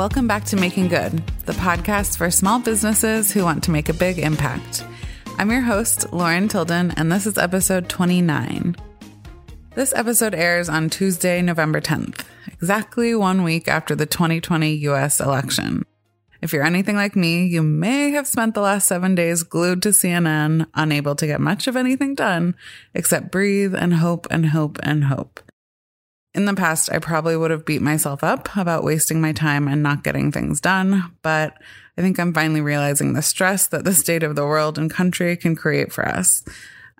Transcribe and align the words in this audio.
Welcome 0.00 0.26
back 0.26 0.46
to 0.46 0.56
Making 0.56 0.88
Good, 0.88 1.22
the 1.44 1.52
podcast 1.52 2.16
for 2.16 2.30
small 2.30 2.58
businesses 2.58 3.30
who 3.30 3.44
want 3.44 3.62
to 3.64 3.70
make 3.70 3.90
a 3.90 3.92
big 3.92 4.18
impact. 4.18 4.82
I'm 5.36 5.50
your 5.50 5.60
host, 5.60 6.10
Lauren 6.10 6.48
Tilden, 6.48 6.92
and 6.92 7.12
this 7.12 7.26
is 7.26 7.36
episode 7.36 7.90
29. 7.90 8.76
This 9.74 9.92
episode 9.94 10.34
airs 10.34 10.70
on 10.70 10.88
Tuesday, 10.88 11.42
November 11.42 11.82
10th, 11.82 12.24
exactly 12.46 13.14
one 13.14 13.42
week 13.42 13.68
after 13.68 13.94
the 13.94 14.06
2020 14.06 14.72
US 14.88 15.20
election. 15.20 15.84
If 16.40 16.54
you're 16.54 16.64
anything 16.64 16.96
like 16.96 17.14
me, 17.14 17.44
you 17.44 17.62
may 17.62 18.12
have 18.12 18.26
spent 18.26 18.54
the 18.54 18.62
last 18.62 18.88
seven 18.88 19.14
days 19.14 19.42
glued 19.42 19.82
to 19.82 19.90
CNN, 19.90 20.66
unable 20.72 21.14
to 21.14 21.26
get 21.26 21.42
much 21.42 21.66
of 21.66 21.76
anything 21.76 22.14
done 22.14 22.54
except 22.94 23.30
breathe 23.30 23.74
and 23.74 23.92
hope 23.92 24.26
and 24.30 24.46
hope 24.46 24.78
and 24.82 25.04
hope. 25.04 25.40
In 26.32 26.44
the 26.44 26.54
past, 26.54 26.92
I 26.92 26.98
probably 27.00 27.36
would 27.36 27.50
have 27.50 27.64
beat 27.64 27.82
myself 27.82 28.22
up 28.22 28.56
about 28.56 28.84
wasting 28.84 29.20
my 29.20 29.32
time 29.32 29.66
and 29.66 29.82
not 29.82 30.04
getting 30.04 30.30
things 30.30 30.60
done, 30.60 31.12
but 31.22 31.54
I 31.98 32.02
think 32.02 32.20
I'm 32.20 32.32
finally 32.32 32.60
realizing 32.60 33.12
the 33.12 33.22
stress 33.22 33.66
that 33.68 33.84
the 33.84 33.92
state 33.92 34.22
of 34.22 34.36
the 34.36 34.46
world 34.46 34.78
and 34.78 34.88
country 34.90 35.36
can 35.36 35.56
create 35.56 35.92
for 35.92 36.06
us. 36.06 36.44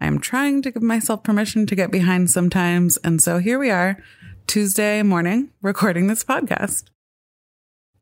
I'm 0.01 0.19
trying 0.19 0.63
to 0.63 0.73
give 0.73 0.83
myself 0.83 1.23
permission 1.23 1.65
to 1.67 1.77
get 1.77 1.93
behind 1.93 2.31
sometimes, 2.31 2.97
and 2.99 3.23
so 3.23 3.39
here 3.39 3.59
we 3.61 3.71
are, 3.71 4.03
Tuesday 4.49 5.01
morning, 5.05 5.51
recording 5.63 6.09
this 6.09 6.25
podcast. 6.25 6.85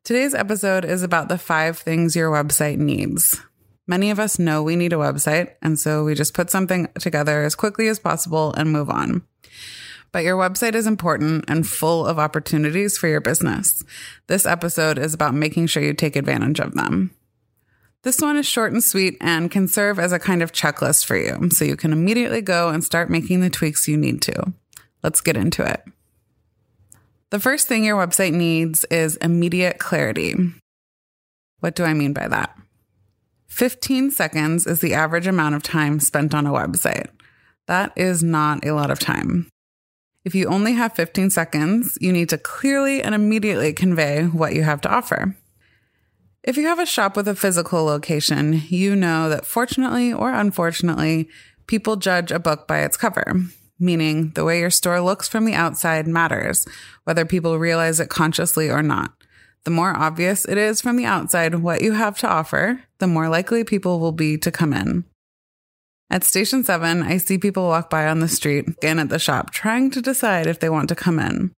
Today's 0.03 0.33
episode 0.33 0.83
is 0.83 1.03
about 1.03 1.29
the 1.29 1.37
five 1.37 1.77
things 1.77 2.15
your 2.15 2.31
website 2.31 2.77
needs. 2.77 3.39
Many 3.85 4.09
of 4.09 4.19
us 4.19 4.39
know 4.39 4.63
we 4.63 4.75
need 4.75 4.93
a 4.93 4.97
website, 4.97 5.51
and 5.61 5.77
so 5.77 6.03
we 6.03 6.15
just 6.15 6.33
put 6.33 6.49
something 6.49 6.87
together 6.99 7.43
as 7.43 7.53
quickly 7.53 7.87
as 7.87 7.99
possible 7.99 8.51
and 8.53 8.71
move 8.71 8.89
on. 8.89 9.21
But 10.11 10.23
your 10.23 10.37
website 10.37 10.75
is 10.75 10.87
important 10.87 11.45
and 11.47 11.67
full 11.67 12.05
of 12.05 12.17
opportunities 12.17 12.97
for 12.97 13.07
your 13.07 13.21
business. 13.21 13.83
This 14.27 14.45
episode 14.45 14.97
is 14.97 15.13
about 15.13 15.35
making 15.35 15.67
sure 15.67 15.83
you 15.83 15.93
take 15.93 16.15
advantage 16.15 16.59
of 16.59 16.73
them. 16.73 17.11
This 18.03 18.19
one 18.19 18.37
is 18.37 18.45
short 18.45 18.71
and 18.71 18.83
sweet 18.83 19.17
and 19.19 19.51
can 19.51 19.67
serve 19.67 19.99
as 19.99 20.13
a 20.13 20.19
kind 20.19 20.41
of 20.41 20.53
checklist 20.53 21.05
for 21.05 21.17
you, 21.17 21.49
so 21.51 21.65
you 21.65 21.75
can 21.75 21.91
immediately 21.91 22.41
go 22.41 22.69
and 22.69 22.83
start 22.83 23.09
making 23.09 23.41
the 23.41 23.49
tweaks 23.49 23.87
you 23.87 23.97
need 23.97 24.21
to. 24.23 24.53
Let's 25.03 25.21
get 25.21 25.35
into 25.35 25.69
it. 25.69 25.83
The 27.29 27.39
first 27.39 27.67
thing 27.67 27.83
your 27.83 27.97
website 27.97 28.33
needs 28.33 28.85
is 28.85 29.17
immediate 29.17 29.79
clarity. 29.79 30.35
What 31.59 31.75
do 31.75 31.83
I 31.83 31.93
mean 31.93 32.13
by 32.13 32.27
that? 32.29 32.57
15 33.47 34.11
seconds 34.11 34.65
is 34.65 34.79
the 34.79 34.93
average 34.93 35.27
amount 35.27 35.55
of 35.55 35.63
time 35.63 35.99
spent 35.99 36.33
on 36.33 36.47
a 36.47 36.51
website. 36.51 37.09
That 37.67 37.91
is 37.97 38.23
not 38.23 38.65
a 38.65 38.71
lot 38.71 38.89
of 38.89 38.99
time. 38.99 39.51
If 40.25 40.35
you 40.35 40.47
only 40.47 40.73
have 40.73 40.93
15 40.93 41.29
seconds, 41.29 41.97
you 42.01 42.11
need 42.11 42.29
to 42.29 42.37
clearly 42.37 43.01
and 43.01 43.15
immediately 43.15 43.71
convey 43.71 44.25
what 44.25 44.53
you 44.53 44.63
have 44.63 44.81
to 44.81 44.89
offer. 44.89 45.35
If 46.43 46.57
you 46.57 46.67
have 46.67 46.79
a 46.79 46.85
shop 46.85 47.15
with 47.15 47.27
a 47.27 47.35
physical 47.35 47.85
location, 47.85 48.61
you 48.67 48.95
know 48.95 49.29
that 49.29 49.45
fortunately 49.45 50.11
or 50.11 50.33
unfortunately, 50.33 51.29
people 51.67 51.95
judge 51.95 52.31
a 52.31 52.39
book 52.39 52.67
by 52.67 52.79
its 52.79 52.97
cover, 52.97 53.33
meaning 53.79 54.31
the 54.31 54.43
way 54.43 54.59
your 54.59 54.69
store 54.69 54.99
looks 54.99 55.27
from 55.27 55.45
the 55.45 55.53
outside 55.53 56.07
matters, 56.07 56.65
whether 57.03 57.25
people 57.25 57.59
realize 57.59 57.99
it 57.99 58.09
consciously 58.09 58.69
or 58.69 58.81
not. 58.81 59.13
The 59.63 59.71
more 59.71 59.95
obvious 59.95 60.45
it 60.45 60.57
is 60.57 60.81
from 60.81 60.95
the 60.95 61.05
outside 61.05 61.55
what 61.55 61.81
you 61.81 61.93
have 61.93 62.17
to 62.19 62.29
offer, 62.29 62.81
the 62.99 63.07
more 63.07 63.29
likely 63.29 63.63
people 63.63 63.99
will 63.99 64.13
be 64.13 64.37
to 64.37 64.51
come 64.51 64.73
in. 64.73 65.05
At 66.11 66.23
Station 66.23 66.63
7, 66.63 67.03
I 67.03 67.17
see 67.17 67.37
people 67.37 67.67
walk 67.67 67.91
by 67.91 68.07
on 68.07 68.19
the 68.19 68.27
street 68.27 68.65
and 68.81 68.99
at 68.99 69.09
the 69.09 69.19
shop 69.19 69.51
trying 69.51 69.91
to 69.91 70.01
decide 70.01 70.47
if 70.47 70.59
they 70.59 70.69
want 70.69 70.89
to 70.89 70.95
come 70.95 71.19
in. 71.19 71.51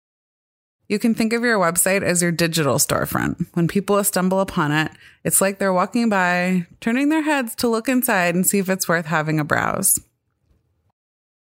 You 0.90 1.00
can 1.00 1.16
think 1.16 1.32
of 1.32 1.42
your 1.42 1.58
website 1.58 2.04
as 2.04 2.22
your 2.22 2.34
digital 2.34 2.76
storefront. 2.76 3.46
When 3.54 3.70
people 3.70 4.04
stumble 4.04 4.42
upon 4.42 4.74
it, 4.74 4.92
it's 5.24 5.40
like 5.40 5.58
they're 5.58 5.72
walking 5.72 6.10
by, 6.10 6.68
turning 6.82 7.08
their 7.08 7.22
heads 7.22 7.56
to 7.56 7.70
look 7.70 7.88
inside 7.88 8.36
and 8.36 8.46
see 8.46 8.60
if 8.60 8.68
it's 8.68 8.90
worth 8.90 9.06
having 9.06 9.40
a 9.40 9.46
browse. 9.46 10.02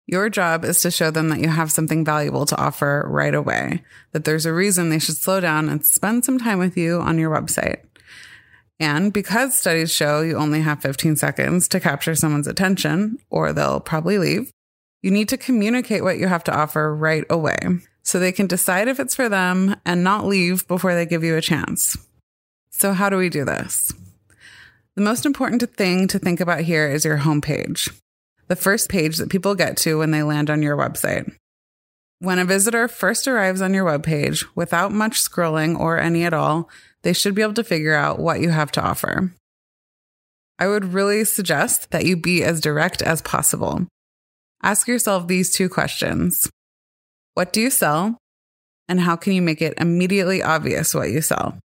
Your 0.07 0.29
job 0.29 0.63
is 0.63 0.79
to 0.81 0.91
show 0.91 1.11
them 1.11 1.27
that 1.29 1.41
you 1.41 1.49
have 1.49 1.69
something 1.69 2.05
valuable 2.05 2.45
to 2.45 2.57
offer 2.57 3.05
right 3.09 3.35
away, 3.35 3.83
that 4.13 4.23
there's 4.23 4.45
a 4.45 4.53
reason 4.53 4.87
they 4.87 4.99
should 4.99 5.17
slow 5.17 5.41
down 5.41 5.67
and 5.67 5.85
spend 5.85 6.23
some 6.23 6.39
time 6.39 6.59
with 6.59 6.77
you 6.77 7.01
on 7.01 7.17
your 7.17 7.29
website. 7.29 7.81
And 8.81 9.13
because 9.13 9.55
studies 9.55 9.93
show 9.93 10.21
you 10.21 10.37
only 10.37 10.59
have 10.61 10.81
15 10.81 11.15
seconds 11.15 11.67
to 11.67 11.79
capture 11.79 12.15
someone's 12.15 12.47
attention, 12.47 13.19
or 13.29 13.53
they'll 13.53 13.79
probably 13.79 14.17
leave, 14.17 14.49
you 15.03 15.11
need 15.11 15.29
to 15.29 15.37
communicate 15.37 16.03
what 16.03 16.17
you 16.17 16.25
have 16.25 16.43
to 16.45 16.55
offer 16.55 16.93
right 16.93 17.23
away 17.29 17.59
so 18.01 18.19
they 18.19 18.31
can 18.31 18.47
decide 18.47 18.87
if 18.87 18.99
it's 18.99 19.13
for 19.13 19.29
them 19.29 19.75
and 19.85 20.03
not 20.03 20.25
leave 20.25 20.67
before 20.67 20.95
they 20.95 21.05
give 21.05 21.23
you 21.23 21.37
a 21.37 21.41
chance. 21.41 21.95
So, 22.71 22.93
how 22.93 23.11
do 23.11 23.17
we 23.17 23.29
do 23.29 23.45
this? 23.45 23.93
The 24.95 25.03
most 25.03 25.27
important 25.27 25.61
thing 25.75 26.07
to 26.07 26.17
think 26.17 26.39
about 26.39 26.61
here 26.61 26.89
is 26.89 27.05
your 27.05 27.19
homepage, 27.19 27.93
the 28.47 28.55
first 28.55 28.89
page 28.89 29.17
that 29.17 29.29
people 29.29 29.53
get 29.53 29.77
to 29.77 29.99
when 29.99 30.09
they 30.09 30.23
land 30.23 30.49
on 30.49 30.63
your 30.63 30.75
website. 30.75 31.31
When 32.17 32.39
a 32.39 32.45
visitor 32.45 32.87
first 32.87 33.27
arrives 33.27 33.61
on 33.61 33.75
your 33.75 33.85
webpage 33.85 34.43
without 34.55 34.91
much 34.91 35.21
scrolling 35.21 35.79
or 35.79 35.99
any 35.99 36.23
at 36.23 36.33
all, 36.33 36.67
they 37.03 37.13
should 37.13 37.35
be 37.35 37.41
able 37.41 37.53
to 37.55 37.63
figure 37.63 37.93
out 37.93 38.19
what 38.19 38.41
you 38.41 38.49
have 38.49 38.71
to 38.73 38.81
offer. 38.81 39.33
I 40.59 40.67
would 40.67 40.93
really 40.93 41.23
suggest 41.25 41.89
that 41.91 42.05
you 42.05 42.15
be 42.15 42.43
as 42.43 42.61
direct 42.61 43.01
as 43.01 43.21
possible. 43.21 43.87
Ask 44.61 44.87
yourself 44.87 45.27
these 45.27 45.53
two 45.53 45.69
questions 45.69 46.49
What 47.33 47.51
do 47.51 47.61
you 47.61 47.69
sell? 47.69 48.17
And 48.87 48.99
how 48.99 49.15
can 49.15 49.33
you 49.33 49.41
make 49.41 49.61
it 49.61 49.73
immediately 49.77 50.43
obvious 50.43 50.93
what 50.93 51.09
you 51.09 51.21
sell? 51.21 51.57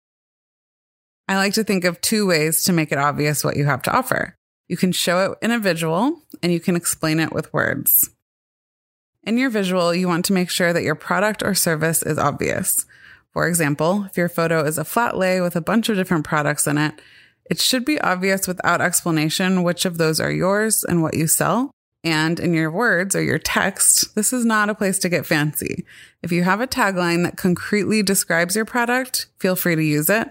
I 1.28 1.38
like 1.38 1.53
to 1.53 1.63
think 1.63 1.84
of 1.84 2.00
two 2.01 2.28
ways 2.28 2.63
to 2.66 2.74
make 2.74 2.91
it 2.91 3.00
obvious 3.00 3.44
what 3.44 3.57
you 3.57 3.66
have 3.66 3.81
to 3.84 3.91
offer. 3.91 4.35
You 4.68 4.78
can 4.78 4.91
show 4.91 5.31
it 5.31 5.38
in 5.41 5.51
a 5.51 5.59
visual 5.59 6.22
and 6.41 6.51
you 6.51 6.59
can 6.59 6.75
explain 6.75 7.19
it 7.19 7.34
with 7.34 7.51
words. 7.51 8.12
In 9.24 9.38
your 9.38 9.50
visual, 9.50 9.94
you 9.94 10.07
want 10.07 10.25
to 10.25 10.34
make 10.34 10.51
sure 10.51 10.72
that 10.72 10.84
your 10.84 10.95
product 10.95 11.41
or 11.44 11.56
service 11.56 12.03
is 12.03 12.19
obvious. 12.19 12.85
For 13.35 13.50
example, 13.50 14.06
if 14.06 14.16
your 14.16 14.29
photo 14.29 14.63
is 14.63 14.78
a 14.78 14.85
flat 14.85 15.18
lay 15.18 15.41
with 15.41 15.57
a 15.57 15.62
bunch 15.62 15.90
of 15.90 15.97
different 15.97 16.23
products 16.23 16.68
in 16.68 16.78
it, 16.78 17.01
it 17.50 17.59
should 17.59 17.84
be 17.84 18.00
obvious 18.00 18.47
without 18.47 18.79
explanation 18.79 19.62
which 19.62 19.83
of 19.83 19.98
those 19.98 20.21
are 20.21 20.31
yours 20.31 20.86
and 20.86 21.04
what 21.04 21.18
you 21.18 21.27
sell. 21.27 21.69
And 22.01 22.39
in 22.39 22.54
your 22.54 22.71
words 22.71 23.13
or 23.13 23.21
your 23.21 23.38
text, 23.38 24.15
this 24.15 24.31
is 24.31 24.45
not 24.45 24.69
a 24.69 24.74
place 24.74 25.00
to 25.00 25.09
get 25.09 25.25
fancy. 25.25 25.86
If 26.24 26.31
you 26.31 26.44
have 26.44 26.62
a 26.62 26.68
tagline 26.68 27.24
that 27.25 27.36
concretely 27.36 28.01
describes 28.01 28.56
your 28.56 28.63
product, 28.63 29.27
feel 29.38 29.57
free 29.57 29.75
to 29.75 29.83
use 29.83 30.09
it. 30.09 30.30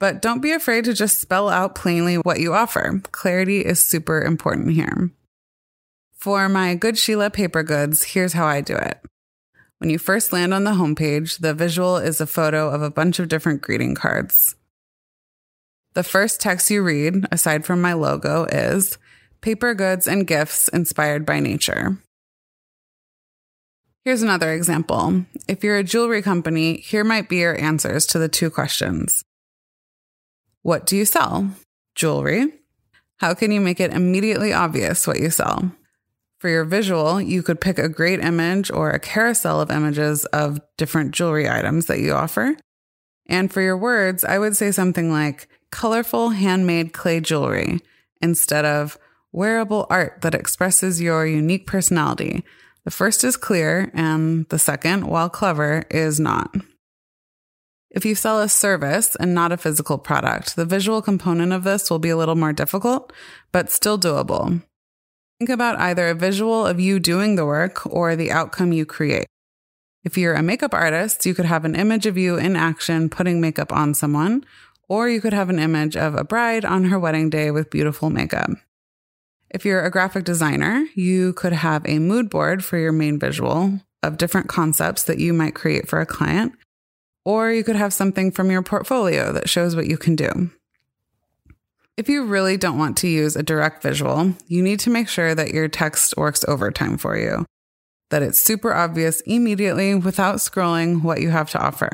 But 0.00 0.22
don't 0.22 0.40
be 0.40 0.52
afraid 0.52 0.86
to 0.86 0.94
just 0.94 1.20
spell 1.20 1.50
out 1.50 1.74
plainly 1.74 2.16
what 2.16 2.40
you 2.40 2.54
offer. 2.54 3.02
Clarity 3.12 3.60
is 3.60 3.84
super 3.84 4.22
important 4.22 4.72
here. 4.72 5.10
For 6.14 6.48
my 6.48 6.76
Good 6.76 6.96
Sheila 6.96 7.28
paper 7.28 7.62
goods, 7.62 8.04
here's 8.04 8.32
how 8.32 8.46
I 8.46 8.62
do 8.62 8.74
it. 8.74 9.04
When 9.78 9.90
you 9.90 9.98
first 9.98 10.32
land 10.32 10.52
on 10.52 10.64
the 10.64 10.72
homepage, 10.72 11.38
the 11.38 11.54
visual 11.54 11.96
is 11.98 12.20
a 12.20 12.26
photo 12.26 12.68
of 12.68 12.82
a 12.82 12.90
bunch 12.90 13.20
of 13.20 13.28
different 13.28 13.62
greeting 13.62 13.94
cards. 13.94 14.56
The 15.94 16.02
first 16.02 16.40
text 16.40 16.70
you 16.70 16.82
read, 16.82 17.26
aside 17.30 17.64
from 17.64 17.80
my 17.80 17.92
logo, 17.92 18.44
is 18.44 18.98
Paper 19.40 19.74
Goods 19.74 20.08
and 20.08 20.26
Gifts 20.26 20.68
Inspired 20.68 21.24
by 21.24 21.38
Nature. 21.38 21.98
Here's 24.04 24.22
another 24.22 24.52
example. 24.52 25.24
If 25.46 25.62
you're 25.62 25.76
a 25.76 25.84
jewelry 25.84 26.22
company, 26.22 26.78
here 26.80 27.04
might 27.04 27.28
be 27.28 27.36
your 27.38 27.58
answers 27.60 28.06
to 28.06 28.18
the 28.18 28.28
two 28.28 28.50
questions 28.50 29.22
What 30.62 30.86
do 30.86 30.96
you 30.96 31.04
sell? 31.04 31.50
jewelry. 31.94 32.52
How 33.18 33.34
can 33.34 33.50
you 33.50 33.60
make 33.60 33.80
it 33.80 33.92
immediately 33.92 34.52
obvious 34.52 35.06
what 35.06 35.18
you 35.18 35.30
sell? 35.30 35.72
For 36.38 36.48
your 36.48 36.64
visual, 36.64 37.20
you 37.20 37.42
could 37.42 37.60
pick 37.60 37.78
a 37.78 37.88
great 37.88 38.20
image 38.20 38.70
or 38.70 38.90
a 38.90 39.00
carousel 39.00 39.60
of 39.60 39.72
images 39.72 40.24
of 40.26 40.60
different 40.76 41.12
jewelry 41.12 41.48
items 41.48 41.86
that 41.86 41.98
you 41.98 42.12
offer. 42.12 42.56
And 43.26 43.52
for 43.52 43.60
your 43.60 43.76
words, 43.76 44.24
I 44.24 44.38
would 44.38 44.56
say 44.56 44.70
something 44.70 45.10
like 45.10 45.48
colorful 45.70 46.30
handmade 46.30 46.92
clay 46.92 47.20
jewelry 47.20 47.80
instead 48.22 48.64
of 48.64 48.98
wearable 49.32 49.86
art 49.90 50.20
that 50.22 50.34
expresses 50.34 51.00
your 51.00 51.26
unique 51.26 51.66
personality. 51.66 52.44
The 52.84 52.90
first 52.90 53.24
is 53.24 53.36
clear, 53.36 53.90
and 53.92 54.48
the 54.48 54.58
second, 54.58 55.06
while 55.06 55.28
clever, 55.28 55.84
is 55.90 56.18
not. 56.18 56.54
If 57.90 58.04
you 58.04 58.14
sell 58.14 58.40
a 58.40 58.48
service 58.48 59.16
and 59.16 59.34
not 59.34 59.52
a 59.52 59.56
physical 59.56 59.98
product, 59.98 60.56
the 60.56 60.64
visual 60.64 61.02
component 61.02 61.52
of 61.52 61.64
this 61.64 61.90
will 61.90 61.98
be 61.98 62.10
a 62.10 62.16
little 62.16 62.36
more 62.36 62.52
difficult, 62.52 63.12
but 63.50 63.70
still 63.70 63.98
doable. 63.98 64.62
Think 65.38 65.50
about 65.50 65.78
either 65.78 66.08
a 66.08 66.14
visual 66.14 66.66
of 66.66 66.80
you 66.80 66.98
doing 66.98 67.36
the 67.36 67.46
work 67.46 67.86
or 67.86 68.16
the 68.16 68.32
outcome 68.32 68.72
you 68.72 68.84
create. 68.84 69.26
If 70.02 70.18
you're 70.18 70.34
a 70.34 70.42
makeup 70.42 70.74
artist, 70.74 71.24
you 71.26 71.34
could 71.34 71.44
have 71.44 71.64
an 71.64 71.76
image 71.76 72.06
of 72.06 72.16
you 72.16 72.36
in 72.36 72.56
action 72.56 73.08
putting 73.08 73.40
makeup 73.40 73.72
on 73.72 73.94
someone, 73.94 74.44
or 74.88 75.08
you 75.08 75.20
could 75.20 75.32
have 75.32 75.48
an 75.48 75.60
image 75.60 75.96
of 75.96 76.16
a 76.16 76.24
bride 76.24 76.64
on 76.64 76.84
her 76.84 76.98
wedding 76.98 77.30
day 77.30 77.52
with 77.52 77.70
beautiful 77.70 78.10
makeup. 78.10 78.50
If 79.50 79.64
you're 79.64 79.84
a 79.84 79.90
graphic 79.90 80.24
designer, 80.24 80.86
you 80.96 81.34
could 81.34 81.52
have 81.52 81.86
a 81.86 82.00
mood 82.00 82.30
board 82.30 82.64
for 82.64 82.76
your 82.76 82.92
main 82.92 83.18
visual 83.18 83.80
of 84.02 84.18
different 84.18 84.48
concepts 84.48 85.04
that 85.04 85.18
you 85.18 85.32
might 85.32 85.54
create 85.54 85.88
for 85.88 86.00
a 86.00 86.06
client, 86.06 86.52
or 87.24 87.52
you 87.52 87.62
could 87.62 87.76
have 87.76 87.92
something 87.92 88.32
from 88.32 88.50
your 88.50 88.62
portfolio 88.62 89.30
that 89.32 89.48
shows 89.48 89.76
what 89.76 89.86
you 89.86 89.96
can 89.96 90.16
do. 90.16 90.50
If 91.98 92.08
you 92.08 92.26
really 92.26 92.56
don't 92.56 92.78
want 92.78 92.96
to 92.98 93.08
use 93.08 93.34
a 93.34 93.42
direct 93.42 93.82
visual, 93.82 94.32
you 94.46 94.62
need 94.62 94.78
to 94.80 94.88
make 94.90 95.08
sure 95.08 95.34
that 95.34 95.50
your 95.50 95.66
text 95.66 96.16
works 96.16 96.44
overtime 96.46 96.96
for 96.96 97.18
you, 97.18 97.44
that 98.10 98.22
it's 98.22 98.38
super 98.38 98.72
obvious 98.72 99.20
immediately 99.22 99.96
without 99.96 100.36
scrolling 100.36 101.02
what 101.02 101.20
you 101.20 101.30
have 101.30 101.50
to 101.50 101.58
offer. 101.58 101.90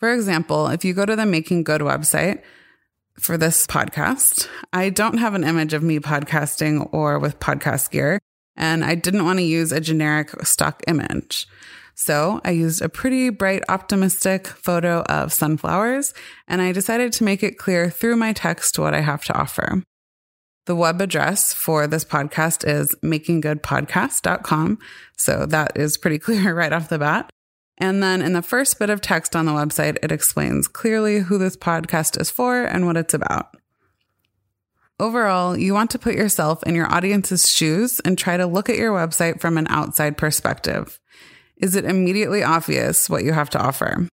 For 0.00 0.12
example, 0.12 0.66
if 0.66 0.84
you 0.84 0.92
go 0.92 1.06
to 1.06 1.14
the 1.14 1.24
Making 1.24 1.62
Good 1.62 1.82
website 1.82 2.42
for 3.16 3.38
this 3.38 3.64
podcast, 3.68 4.48
I 4.72 4.90
don't 4.90 5.18
have 5.18 5.34
an 5.34 5.44
image 5.44 5.72
of 5.72 5.84
me 5.84 6.00
podcasting 6.00 6.92
or 6.92 7.20
with 7.20 7.38
podcast 7.38 7.92
gear, 7.92 8.18
and 8.56 8.84
I 8.84 8.96
didn't 8.96 9.24
want 9.24 9.38
to 9.38 9.44
use 9.44 9.70
a 9.70 9.78
generic 9.78 10.30
stock 10.44 10.82
image. 10.88 11.46
So 11.98 12.42
I 12.44 12.50
used 12.50 12.82
a 12.82 12.90
pretty 12.90 13.30
bright, 13.30 13.62
optimistic 13.70 14.46
photo 14.46 15.00
of 15.04 15.32
sunflowers, 15.32 16.12
and 16.46 16.60
I 16.60 16.72
decided 16.72 17.10
to 17.14 17.24
make 17.24 17.42
it 17.42 17.56
clear 17.56 17.88
through 17.88 18.16
my 18.16 18.34
text 18.34 18.78
what 18.78 18.92
I 18.92 19.00
have 19.00 19.24
to 19.24 19.34
offer. 19.34 19.82
The 20.66 20.76
web 20.76 21.00
address 21.00 21.54
for 21.54 21.86
this 21.86 22.04
podcast 22.04 22.68
is 22.68 22.94
makinggoodpodcast.com. 23.02 24.78
So 25.16 25.46
that 25.46 25.72
is 25.76 25.96
pretty 25.96 26.18
clear 26.20 26.54
right 26.54 26.72
off 26.72 26.90
the 26.90 26.98
bat. 26.98 27.30
And 27.78 28.02
then 28.02 28.20
in 28.20 28.34
the 28.34 28.42
first 28.42 28.78
bit 28.78 28.90
of 28.90 29.00
text 29.00 29.34
on 29.34 29.46
the 29.46 29.52
website, 29.52 29.96
it 30.02 30.12
explains 30.12 30.68
clearly 30.68 31.20
who 31.20 31.38
this 31.38 31.56
podcast 31.56 32.20
is 32.20 32.30
for 32.30 32.62
and 32.62 32.84
what 32.84 32.98
it's 32.98 33.14
about. 33.14 33.56
Overall, 35.00 35.56
you 35.56 35.72
want 35.72 35.90
to 35.92 35.98
put 35.98 36.14
yourself 36.14 36.62
in 36.64 36.74
your 36.74 36.92
audience's 36.92 37.50
shoes 37.50 38.00
and 38.00 38.18
try 38.18 38.36
to 38.36 38.46
look 38.46 38.68
at 38.68 38.76
your 38.76 38.94
website 38.94 39.40
from 39.40 39.56
an 39.56 39.66
outside 39.68 40.18
perspective. 40.18 41.00
Is 41.58 41.74
it 41.74 41.84
immediately 41.84 42.42
obvious 42.42 43.08
what 43.08 43.24
you 43.24 43.32
have 43.32 43.50
to 43.50 43.58
offer? 43.58 44.08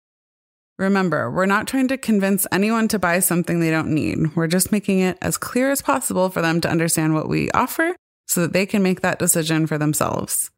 Remember, 0.77 1.29
we're 1.29 1.45
not 1.45 1.67
trying 1.67 1.87
to 1.89 1.97
convince 1.97 2.47
anyone 2.51 2.87
to 2.87 2.99
buy 2.99 3.19
something 3.19 3.59
they 3.59 3.71
don't 3.71 3.93
need. 3.93 4.35
We're 4.35 4.47
just 4.47 4.71
making 4.71 4.99
it 4.99 5.17
as 5.21 5.37
clear 5.37 5.71
as 5.71 5.81
possible 5.81 6.29
for 6.29 6.41
them 6.41 6.61
to 6.61 6.69
understand 6.69 7.13
what 7.13 7.29
we 7.29 7.51
offer 7.51 7.95
so 8.27 8.41
that 8.41 8.53
they 8.53 8.65
can 8.65 8.81
make 8.81 9.01
that 9.01 9.19
decision 9.19 9.67
for 9.67 9.77
themselves. 9.77 10.49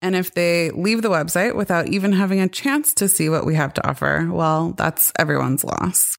And 0.00 0.16
if 0.16 0.34
they 0.34 0.70
leave 0.70 1.02
the 1.02 1.10
website 1.10 1.54
without 1.54 1.88
even 1.88 2.12
having 2.12 2.40
a 2.40 2.48
chance 2.48 2.92
to 2.94 3.08
see 3.08 3.28
what 3.28 3.46
we 3.46 3.54
have 3.54 3.72
to 3.74 3.88
offer, 3.88 4.28
well, 4.30 4.72
that's 4.72 5.12
everyone's 5.16 5.62
loss. 5.62 6.16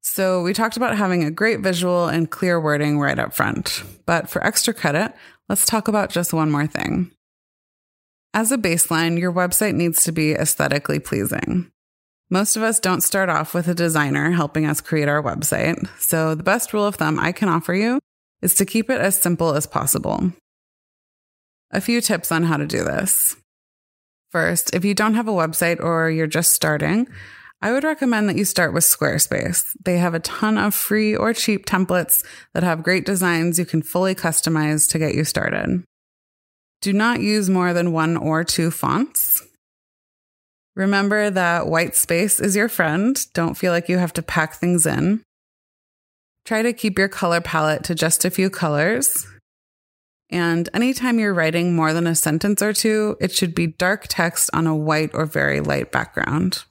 So, 0.00 0.42
we 0.42 0.52
talked 0.52 0.76
about 0.76 0.96
having 0.96 1.24
a 1.24 1.30
great 1.30 1.60
visual 1.60 2.08
and 2.08 2.30
clear 2.30 2.60
wording 2.60 2.98
right 2.98 3.18
up 3.18 3.34
front. 3.34 3.82
But 4.06 4.30
for 4.30 4.44
extra 4.44 4.72
credit, 4.72 5.12
let's 5.48 5.66
talk 5.66 5.88
about 5.88 6.10
just 6.10 6.32
one 6.32 6.50
more 6.50 6.66
thing. 6.66 7.10
As 8.34 8.50
a 8.50 8.58
baseline, 8.58 9.16
your 9.16 9.32
website 9.32 9.76
needs 9.76 10.02
to 10.02 10.12
be 10.12 10.32
aesthetically 10.32 10.98
pleasing. 10.98 11.70
Most 12.30 12.56
of 12.56 12.64
us 12.64 12.80
don't 12.80 13.00
start 13.00 13.28
off 13.28 13.54
with 13.54 13.68
a 13.68 13.74
designer 13.74 14.32
helping 14.32 14.66
us 14.66 14.80
create 14.80 15.08
our 15.08 15.22
website, 15.22 15.88
so 16.00 16.34
the 16.34 16.42
best 16.42 16.72
rule 16.72 16.84
of 16.84 16.96
thumb 16.96 17.20
I 17.20 17.30
can 17.30 17.48
offer 17.48 17.72
you 17.74 18.00
is 18.42 18.54
to 18.54 18.66
keep 18.66 18.90
it 18.90 19.00
as 19.00 19.16
simple 19.16 19.54
as 19.54 19.68
possible. 19.68 20.32
A 21.70 21.80
few 21.80 22.00
tips 22.00 22.32
on 22.32 22.42
how 22.42 22.56
to 22.56 22.66
do 22.66 22.82
this. 22.82 23.36
First, 24.32 24.74
if 24.74 24.84
you 24.84 24.94
don't 24.94 25.14
have 25.14 25.28
a 25.28 25.32
website 25.32 25.80
or 25.80 26.10
you're 26.10 26.26
just 26.26 26.50
starting, 26.50 27.06
I 27.62 27.70
would 27.70 27.84
recommend 27.84 28.28
that 28.28 28.36
you 28.36 28.44
start 28.44 28.74
with 28.74 28.82
Squarespace. 28.82 29.76
They 29.84 29.98
have 29.98 30.14
a 30.14 30.18
ton 30.18 30.58
of 30.58 30.74
free 30.74 31.14
or 31.14 31.34
cheap 31.34 31.66
templates 31.66 32.24
that 32.52 32.64
have 32.64 32.82
great 32.82 33.06
designs 33.06 33.60
you 33.60 33.64
can 33.64 33.80
fully 33.80 34.16
customize 34.16 34.90
to 34.90 34.98
get 34.98 35.14
you 35.14 35.22
started. 35.22 35.84
Do 36.84 36.92
not 36.92 37.22
use 37.22 37.48
more 37.48 37.72
than 37.72 37.92
one 37.92 38.14
or 38.14 38.44
two 38.44 38.70
fonts. 38.70 39.42
Remember 40.76 41.30
that 41.30 41.66
white 41.66 41.96
space 41.96 42.38
is 42.38 42.54
your 42.54 42.68
friend. 42.68 43.18
Don't 43.32 43.56
feel 43.56 43.72
like 43.72 43.88
you 43.88 43.96
have 43.96 44.12
to 44.12 44.22
pack 44.22 44.56
things 44.56 44.84
in. 44.84 45.22
Try 46.44 46.60
to 46.60 46.74
keep 46.74 46.98
your 46.98 47.08
color 47.08 47.40
palette 47.40 47.84
to 47.84 47.94
just 47.94 48.26
a 48.26 48.30
few 48.30 48.50
colors. 48.50 49.26
And 50.28 50.68
anytime 50.74 51.18
you're 51.18 51.32
writing 51.32 51.74
more 51.74 51.94
than 51.94 52.06
a 52.06 52.14
sentence 52.14 52.60
or 52.60 52.74
two, 52.74 53.16
it 53.18 53.32
should 53.32 53.54
be 53.54 53.68
dark 53.68 54.04
text 54.10 54.50
on 54.52 54.66
a 54.66 54.76
white 54.76 55.12
or 55.14 55.24
very 55.24 55.62
light 55.62 55.90
background. 55.90 56.64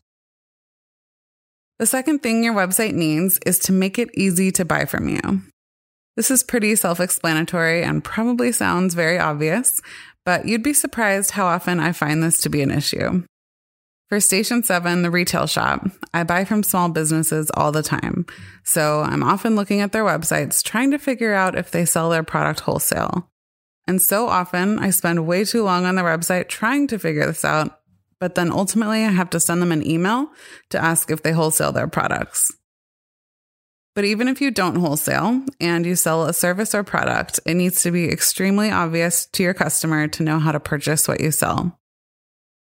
The 1.79 1.87
second 1.87 2.19
thing 2.19 2.43
your 2.43 2.53
website 2.53 2.93
needs 2.93 3.39
is 3.47 3.57
to 3.65 3.71
make 3.71 3.97
it 3.97 4.11
easy 4.13 4.51
to 4.51 4.63
buy 4.63 4.85
from 4.85 5.09
you. 5.09 5.41
This 6.15 6.29
is 6.29 6.43
pretty 6.43 6.75
self 6.75 6.99
explanatory 6.99 7.83
and 7.83 8.03
probably 8.03 8.51
sounds 8.51 8.93
very 8.93 9.17
obvious, 9.17 9.81
but 10.25 10.45
you'd 10.45 10.63
be 10.63 10.73
surprised 10.73 11.31
how 11.31 11.45
often 11.45 11.79
I 11.79 11.91
find 11.91 12.21
this 12.21 12.39
to 12.41 12.49
be 12.49 12.61
an 12.61 12.71
issue. 12.71 13.23
For 14.09 14.19
Station 14.19 14.61
7, 14.61 15.01
the 15.01 15.09
retail 15.09 15.47
shop, 15.47 15.87
I 16.13 16.23
buy 16.23 16.45
from 16.45 16.61
small 16.61 16.89
businesses 16.89 17.49
all 17.55 17.71
the 17.71 17.81
time. 17.81 18.27
So 18.63 19.01
I'm 19.01 19.23
often 19.23 19.55
looking 19.55 19.81
at 19.81 19.91
their 19.91 20.03
websites 20.03 20.61
trying 20.61 20.91
to 20.91 20.99
figure 20.99 21.33
out 21.33 21.57
if 21.57 21.71
they 21.71 21.83
sell 21.83 22.11
their 22.11 22.21
product 22.21 22.59
wholesale. 22.59 23.31
And 23.87 23.99
so 24.01 24.27
often 24.27 24.77
I 24.77 24.91
spend 24.91 25.25
way 25.25 25.45
too 25.45 25.63
long 25.63 25.85
on 25.85 25.95
their 25.95 26.05
website 26.05 26.47
trying 26.47 26.87
to 26.87 26.99
figure 26.99 27.25
this 27.25 27.43
out, 27.43 27.79
but 28.19 28.35
then 28.35 28.51
ultimately 28.51 29.03
I 29.03 29.09
have 29.09 29.31
to 29.31 29.39
send 29.39 29.63
them 29.63 29.71
an 29.71 29.85
email 29.85 30.27
to 30.69 30.77
ask 30.77 31.09
if 31.09 31.23
they 31.23 31.31
wholesale 31.31 31.71
their 31.71 31.87
products. 31.87 32.51
But 33.95 34.05
even 34.05 34.27
if 34.27 34.41
you 34.41 34.49
don't 34.49 34.77
wholesale 34.77 35.43
and 35.59 35.85
you 35.85 35.95
sell 35.95 36.25
a 36.25 36.33
service 36.33 36.73
or 36.73 36.83
product, 36.83 37.39
it 37.45 37.53
needs 37.53 37.83
to 37.83 37.91
be 37.91 38.09
extremely 38.09 38.71
obvious 38.71 39.27
to 39.27 39.43
your 39.43 39.53
customer 39.53 40.07
to 40.07 40.23
know 40.23 40.39
how 40.39 40.51
to 40.51 40.59
purchase 40.59 41.07
what 41.07 41.21
you 41.21 41.31
sell. 41.31 41.77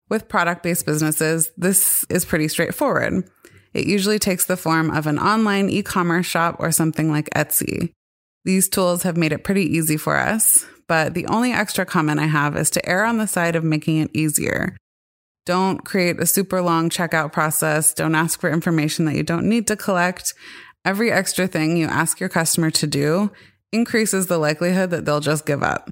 With 0.09 0.29
product 0.29 0.65
based 0.65 0.87
businesses, 0.87 1.51
this 1.57 2.05
is 2.11 2.25
pretty 2.25 2.49
straightforward. 2.49 3.31
It 3.73 3.87
usually 3.87 4.19
takes 4.19 4.47
the 4.47 4.57
form 4.57 4.91
of 4.91 5.07
an 5.07 5.21
online 5.21 5.71
e 5.71 5.83
commerce 5.83 6.27
shop 6.27 6.57
or 6.59 6.73
something 6.73 7.11
like 7.11 7.31
Etsy. 7.31 7.93
These 8.45 8.69
tools 8.69 9.05
have 9.05 9.17
made 9.17 9.33
it 9.33 9.45
pretty 9.45 9.65
easy 9.65 9.97
for 9.97 10.17
us, 10.17 10.65
but 10.89 11.15
the 11.15 11.27
only 11.27 11.53
extra 11.53 11.87
comment 11.87 12.19
I 12.19 12.27
have 12.27 12.57
is 12.57 12.71
to 12.71 12.89
err 12.89 13.05
on 13.05 13.19
the 13.19 13.29
side 13.29 13.55
of 13.55 13.63
making 13.63 13.99
it 13.99 14.11
easier. 14.13 14.77
Don't 15.47 15.85
create 15.85 16.19
a 16.19 16.27
super 16.27 16.61
long 16.61 16.91
checkout 16.91 17.33
process. 17.33 17.95
Don't 17.95 18.15
ask 18.15 18.41
for 18.41 18.51
information 18.51 19.05
that 19.05 19.15
you 19.15 19.23
don't 19.23 19.49
need 19.49 19.67
to 19.69 19.77
collect. 19.77 20.35
Every 20.85 21.13
extra 21.13 21.47
thing 21.47 21.77
you 21.77 21.87
ask 21.87 22.21
your 22.21 22.29
customer 22.29 22.71
to 22.73 22.87
do 22.87 23.31
increases 23.73 24.27
the 24.27 24.39
likelihood 24.39 24.91
that 24.91 25.05
they'll 25.05 25.21
just 25.21 25.47
give 25.47 25.63
up. 25.63 25.91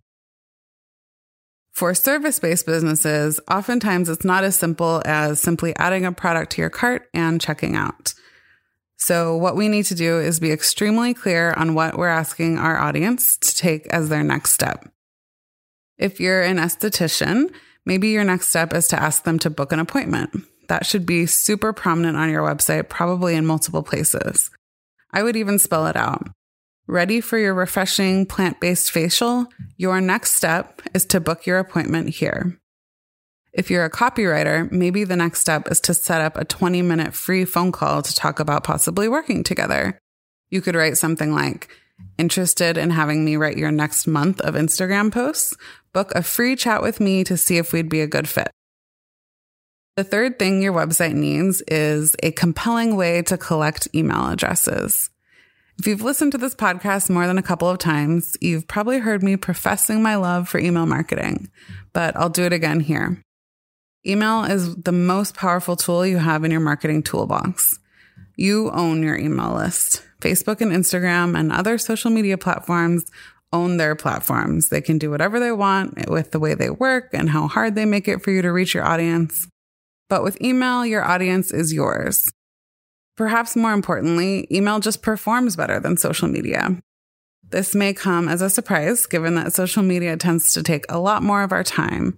For 1.73 1.95
service 1.95 2.39
based 2.41 2.67
businesses, 2.67 3.39
oftentimes 3.49 4.09
it's 4.09 4.25
not 4.25 4.45
as 4.45 4.57
simple 4.57 5.01
as 5.05 5.41
simply 5.41 5.77
adding 5.77 6.05
a 6.05 6.11
product 6.13 6.53
to 6.53 6.61
your 6.61 6.71
cart 6.71 7.09
and 7.15 7.41
checking 7.41 7.77
out. 7.77 8.15
So, 8.97 9.37
what 9.37 9.55
we 9.55 9.69
need 9.69 9.85
to 9.85 9.95
do 9.95 10.19
is 10.19 10.41
be 10.41 10.51
extremely 10.51 11.15
clear 11.15 11.53
on 11.53 11.75
what 11.75 11.97
we're 11.97 12.09
asking 12.09 12.59
our 12.59 12.77
audience 12.77 13.37
to 13.39 13.57
take 13.57 13.87
as 13.89 14.09
their 14.09 14.25
next 14.25 14.53
step. 14.53 14.91
If 15.99 16.19
you're 16.19 16.43
an 16.43 16.57
esthetician, 16.57 17.53
maybe 17.87 18.09
your 18.09 18.25
next 18.25 18.49
step 18.49 18.75
is 18.75 18.89
to 18.89 19.01
ask 19.01 19.23
them 19.23 19.39
to 19.41 19.51
book 19.51 19.71
an 19.71 19.79
appointment. 19.79 20.35
That 20.67 20.85
should 20.85 21.07
be 21.07 21.27
super 21.27 21.73
prominent 21.73 22.17
on 22.17 22.29
your 22.29 22.43
website, 22.43 22.89
probably 22.89 23.37
in 23.37 23.47
multiple 23.47 23.85
places. 23.85 24.51
I 25.13 25.23
would 25.23 25.37
even 25.37 25.59
spell 25.59 25.87
it 25.87 25.97
out. 25.97 26.29
Ready 26.87 27.21
for 27.21 27.37
your 27.37 27.55
refreshing 27.55 28.25
plant 28.27 28.61
based 28.61 28.91
facial? 28.91 29.47
Your 29.77 30.01
next 30.01 30.35
step 30.35 30.81
is 30.95 31.05
to 31.07 31.21
book 31.21 31.47
your 31.47 31.59
appointment 31.59 32.11
here. 32.11 32.59
If 33.53 33.71
you're 33.71 33.85
a 33.85 33.91
copywriter, 33.91 34.71
maybe 34.71 35.05
the 35.05 35.17
next 35.17 35.41
step 35.41 35.71
is 35.71 35.81
to 35.83 35.95
set 35.95 36.21
up 36.21 36.37
a 36.37 36.45
20 36.45 36.83
minute 36.83 37.15
free 37.15 37.45
phone 37.45 37.73
call 37.73 38.03
to 38.03 38.15
talk 38.15 38.41
about 38.41 38.65
possibly 38.65 39.09
working 39.09 39.43
together. 39.45 39.99
You 40.51 40.61
could 40.61 40.75
write 40.75 40.97
something 40.97 41.35
like, 41.35 41.69
Interested 42.17 42.79
in 42.79 42.91
having 42.91 43.25
me 43.25 43.37
write 43.37 43.57
your 43.57 43.73
next 43.73 44.07
month 44.07 44.41
of 44.41 44.55
Instagram 44.55 45.13
posts? 45.13 45.57
Book 45.93 46.13
a 46.15 46.23
free 46.23 46.57
chat 46.57 46.83
with 46.83 47.01
me 47.01 47.25
to 47.25 47.37
see 47.37 47.59
if 47.59 47.73
we'd 47.73 47.89
be 47.89 48.01
a 48.01 48.07
good 48.07 48.29
fit. 48.29 48.51
The 49.99 50.05
third 50.05 50.39
thing 50.39 50.63
your 50.63 50.73
website 50.73 51.15
needs 51.15 51.61
is 51.63 52.15
a 52.23 52.31
compelling 52.31 52.95
way 52.95 53.21
to 53.23 53.37
collect 53.37 53.89
email 53.93 54.31
addresses. 54.31 55.11
If 55.77 55.89
you've 55.89 56.03
listened 56.03 56.31
to 56.31 56.39
this 56.39 56.55
podcast 56.55 57.11
more 57.11 57.27
than 57.27 57.37
a 57.37 57.43
couple 57.43 57.69
of 57.69 57.79
times, 57.79 58.37
you've 58.41 58.69
probably 58.69 59.01
heard 59.01 59.25
me 59.25 59.35
professing 59.37 60.01
my 60.01 60.15
love 60.15 60.49
for 60.49 60.61
email 60.61 60.87
marketing, 60.87 61.51
but 61.93 62.17
I'll 62.17 62.29
do 62.29 62.45
it 62.45 62.53
again 62.53 62.79
here. 62.79 63.21
Email 64.07 64.45
is 64.45 64.77
the 64.77 64.93
most 64.93 65.35
powerful 65.35 65.75
tool 65.75 66.07
you 66.07 66.19
have 66.19 66.45
in 66.45 66.53
your 66.53 66.61
marketing 66.61 67.03
toolbox. 67.03 67.81
You 68.37 68.71
own 68.71 69.03
your 69.03 69.19
email 69.19 69.57
list. 69.57 70.07
Facebook 70.21 70.61
and 70.61 70.71
Instagram 70.71 71.37
and 71.37 71.51
other 71.51 71.77
social 71.77 72.13
media 72.13 72.39
platforms 72.39 73.05
own 73.53 73.79
their 73.79 73.97
platforms. 73.97 74.69
They 74.69 74.81
can 74.81 74.99
do 74.99 75.11
whatever 75.11 75.41
they 75.41 75.51
want 75.51 76.09
with 76.09 76.31
the 76.31 76.39
way 76.39 76.55
they 76.55 76.71
work 76.71 77.09
and 77.15 77.29
how 77.29 77.49
hard 77.49 77.75
they 77.75 77.85
make 77.85 78.07
it 78.07 78.23
for 78.23 78.31
you 78.31 78.43
to 78.43 78.53
reach 78.53 78.75
your 78.75 78.85
audience. 78.85 79.49
But 80.09 80.23
with 80.23 80.41
email, 80.41 80.87
your 80.87 81.05
audience 81.05 81.51
is 81.51 81.73
yours. 81.73 82.31
Perhaps 83.17 83.57
more 83.57 83.73
importantly, 83.73 84.47
email 84.51 84.81
just 84.81 85.03
performs 85.03 85.57
better 85.57 85.81
than 85.81 85.97
social 85.97 86.29
media. 86.29 86.81
This 87.51 87.75
may 87.75 87.93
come 87.93 88.29
as 88.29 88.43
a 88.43 88.51
surprise 88.51 89.07
given 89.07 89.35
that 89.35 89.53
social 89.53 89.83
media 89.83 90.17
tends 90.17 90.53
to 90.53 90.63
take 90.63 90.85
a 90.89 90.99
lot 90.99 91.23
more 91.23 91.43
of 91.43 91.53
our 91.53 91.65
time, 91.65 92.17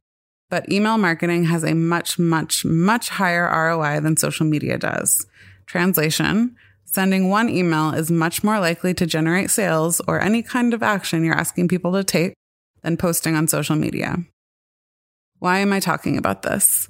but 0.50 0.70
email 0.70 0.98
marketing 0.98 1.44
has 1.44 1.64
a 1.64 1.74
much, 1.74 2.18
much, 2.18 2.64
much 2.64 3.08
higher 3.08 3.48
ROI 3.48 4.00
than 4.00 4.16
social 4.16 4.46
media 4.46 4.76
does. 4.76 5.26
Translation 5.66 6.56
Sending 6.84 7.28
one 7.28 7.48
email 7.48 7.94
is 7.94 8.10
much 8.10 8.42
more 8.42 8.58
likely 8.58 8.92
to 8.94 9.06
generate 9.06 9.48
sales 9.48 10.00
or 10.08 10.20
any 10.20 10.42
kind 10.42 10.74
of 10.74 10.82
action 10.82 11.22
you're 11.24 11.36
asking 11.36 11.68
people 11.68 11.92
to 11.92 12.02
take 12.02 12.34
than 12.82 12.96
posting 12.96 13.36
on 13.36 13.46
social 13.46 13.76
media. 13.76 14.16
Why 15.38 15.58
am 15.58 15.72
I 15.72 15.78
talking 15.78 16.18
about 16.18 16.42
this? 16.42 16.88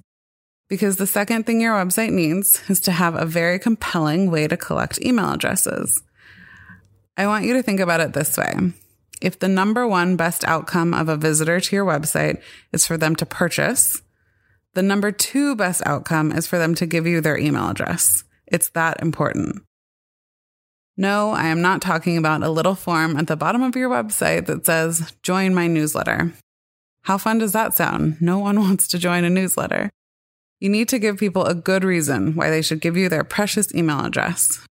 Because 0.70 0.96
the 0.96 1.06
second 1.06 1.44
thing 1.44 1.60
your 1.60 1.74
website 1.74 2.12
needs 2.12 2.62
is 2.70 2.80
to 2.80 2.92
have 2.92 3.16
a 3.16 3.26
very 3.26 3.58
compelling 3.58 4.30
way 4.30 4.46
to 4.46 4.56
collect 4.56 5.02
email 5.02 5.32
addresses. 5.32 6.00
I 7.16 7.26
want 7.26 7.44
you 7.44 7.52
to 7.54 7.62
think 7.62 7.80
about 7.80 8.00
it 8.00 8.14
this 8.14 8.38
way. 8.38 8.54
If 9.20 9.40
the 9.40 9.48
number 9.48 9.86
one 9.86 10.16
best 10.16 10.44
outcome 10.44 10.94
of 10.94 11.08
a 11.08 11.16
visitor 11.16 11.60
to 11.60 11.76
your 11.76 11.84
website 11.84 12.40
is 12.72 12.86
for 12.86 12.96
them 12.96 13.14
to 13.16 13.26
purchase, 13.26 14.00
the 14.74 14.82
number 14.82 15.10
two 15.10 15.56
best 15.56 15.82
outcome 15.84 16.32
is 16.32 16.46
for 16.46 16.56
them 16.56 16.76
to 16.76 16.86
give 16.86 17.06
you 17.06 17.20
their 17.20 17.36
email 17.36 17.68
address. 17.68 18.22
It's 18.46 18.70
that 18.70 19.02
important. 19.02 19.62
No, 20.96 21.30
I 21.30 21.46
am 21.46 21.60
not 21.60 21.82
talking 21.82 22.16
about 22.16 22.42
a 22.42 22.50
little 22.50 22.76
form 22.76 23.16
at 23.16 23.26
the 23.26 23.36
bottom 23.36 23.62
of 23.62 23.74
your 23.74 23.90
website 23.90 24.46
that 24.46 24.66
says, 24.66 25.12
join 25.22 25.52
my 25.52 25.66
newsletter. 25.66 26.32
How 27.02 27.18
fun 27.18 27.38
does 27.38 27.52
that 27.52 27.74
sound? 27.74 28.20
No 28.20 28.38
one 28.38 28.60
wants 28.60 28.86
to 28.88 28.98
join 28.98 29.24
a 29.24 29.30
newsletter. 29.30 29.90
You 30.60 30.68
need 30.68 30.88
to 30.90 30.98
give 30.98 31.16
people 31.16 31.46
a 31.46 31.54
good 31.54 31.84
reason 31.84 32.34
why 32.34 32.50
they 32.50 32.60
should 32.60 32.82
give 32.82 32.96
you 32.96 33.08
their 33.08 33.24
precious 33.24 33.74
email 33.74 34.04
address. 34.04 34.64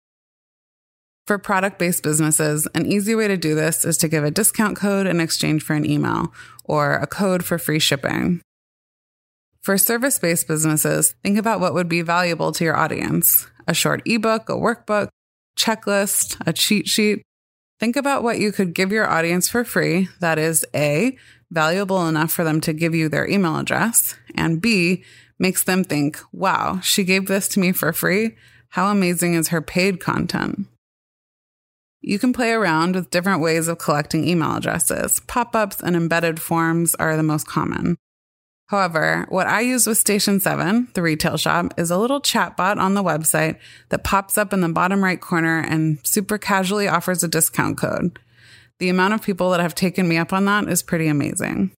For 1.26 1.38
product 1.38 1.78
based 1.78 2.04
businesses, 2.04 2.68
an 2.74 2.86
easy 2.86 3.16
way 3.16 3.28
to 3.28 3.38
do 3.38 3.56
this 3.56 3.86
is 3.86 3.98
to 3.98 4.08
give 4.08 4.24
a 4.24 4.32
discount 4.32 4.78
code 4.78 5.08
in 5.08 5.20
exchange 5.20 5.64
for 5.64 5.74
an 5.74 5.90
email 5.90 6.34
or 6.64 6.96
a 6.96 7.08
code 7.08 7.44
for 7.44 7.58
free 7.58 7.80
shipping. 7.80 8.42
For 9.62 9.78
service 9.78 10.20
based 10.20 10.48
businesses, 10.48 11.16
think 11.24 11.38
about 11.38 11.60
what 11.60 11.74
would 11.74 11.90
be 11.90 12.02
valuable 12.02 12.52
to 12.54 12.64
your 12.64 12.78
audience 12.78 13.48
a 13.68 13.74
short 13.74 14.02
ebook, 14.06 14.50
a 14.50 14.54
workbook, 14.54 15.10
checklist, 15.56 16.38
a 16.48 16.54
cheat 16.54 16.88
sheet. 16.88 17.22
Think 17.80 17.96
about 17.96 18.24
what 18.24 18.40
you 18.40 18.52
could 18.52 18.74
give 18.74 18.92
your 18.92 19.08
audience 19.08 19.48
for 19.48 19.64
free 19.64 20.10
that 20.22 20.40
is 20.40 20.66
A, 20.76 21.18
valuable 21.52 22.08
enough 22.08 22.32
for 22.32 22.44
them 22.44 22.62
to 22.62 22.74
give 22.74 22.96
you 22.96 23.10
their 23.10 23.28
email 23.28 23.58
address, 23.58 24.16
and 24.34 24.60
B, 24.60 25.04
makes 25.40 25.64
them 25.64 25.84
think, 25.84 26.20
wow, 26.32 26.80
she 26.82 27.04
gave 27.04 27.28
this 27.28 27.48
to 27.50 27.60
me 27.60 27.72
for 27.72 27.94
free. 27.94 28.36
How 28.70 28.92
amazing 28.92 29.34
is 29.34 29.48
her 29.48 29.62
paid 29.62 30.00
content? 30.00 30.68
You 32.02 32.20
can 32.20 32.34
play 32.34 32.52
around 32.52 32.96
with 32.96 33.10
different 33.10 33.42
ways 33.42 33.68
of 33.68 33.78
collecting 33.78 34.28
email 34.28 34.56
addresses. 34.56 35.20
Pop 35.28 35.56
ups 35.56 35.82
and 35.82 35.96
embedded 35.96 36.42
forms 36.42 36.96
are 36.96 37.18
the 37.18 37.24
most 37.24 37.48
common. 37.48 37.98
However, 38.68 39.26
what 39.30 39.48
I 39.48 39.62
use 39.62 39.88
with 39.88 39.98
Station 39.98 40.40
7, 40.40 40.90
the 40.94 41.02
retail 41.02 41.38
shop, 41.38 41.74
is 41.78 41.90
a 41.90 41.98
little 41.98 42.22
chatbot 42.22 42.78
on 42.78 42.94
the 42.94 43.04
website 43.04 43.58
that 43.90 44.04
pops 44.04 44.38
up 44.38 44.54
in 44.54 44.62
the 44.62 44.70
bottom 44.70 45.04
right 45.04 45.20
corner 45.20 45.60
and 45.60 45.98
super 46.06 46.38
casually 46.38 46.88
offers 46.88 47.24
a 47.24 47.28
discount 47.28 47.78
code. 47.78 48.20
The 48.78 48.90
amount 48.90 49.16
of 49.16 49.24
people 49.24 49.50
that 49.52 49.60
have 49.60 49.74
taken 49.74 50.08
me 50.08 50.18
up 50.18 50.32
on 50.32 50.46
that 50.46 50.70
is 50.70 50.84
pretty 50.84 51.08
amazing. 51.08 51.72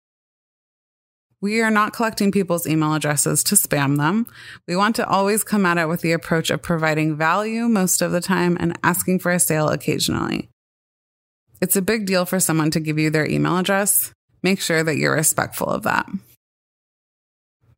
We 1.42 1.62
are 1.62 1.72
not 1.72 1.94
collecting 1.94 2.32
people's 2.32 2.68
email 2.68 2.94
addresses 2.94 3.44
to 3.46 3.56
spam 3.56 3.98
them. 3.98 4.28
We 4.68 4.76
want 4.76 4.96
to 4.98 5.08
always 5.08 5.44
come 5.44 5.66
at 5.66 5.80
it 5.80 5.88
with 5.88 6.02
the 6.02 6.12
approach 6.12 6.52
of 6.52 6.62
providing 6.62 7.18
value 7.18 7.68
most 7.68 8.04
of 8.04 8.12
the 8.12 8.22
time 8.22 8.58
and 8.60 8.78
asking 8.84 9.20
for 9.20 9.32
a 9.32 9.40
sale 9.40 9.70
occasionally. 9.70 10.50
It's 11.60 11.76
a 11.76 11.82
big 11.82 12.06
deal 12.06 12.26
for 12.26 12.40
someone 12.40 12.70
to 12.72 12.80
give 12.80 13.00
you 13.00 13.10
their 13.10 13.28
email 13.28 13.58
address. 13.58 14.14
Make 14.44 14.62
sure 14.62 14.84
that 14.84 14.98
you're 14.98 15.16
respectful 15.16 15.68
of 15.68 15.84
that. 15.84 16.08